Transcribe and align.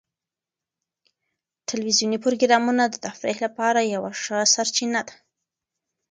ټلویزیوني 1.67 2.17
پروګرامونه 2.25 2.83
د 2.87 2.95
تفریح 3.05 3.37
لپاره 3.45 3.79
یوه 3.95 4.11
ښه 4.21 4.37
سرچینه 4.53 5.01
ده. 5.07 5.15